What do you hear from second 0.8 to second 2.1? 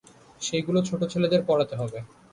ছোট ছেলেদের পড়াতে হবে।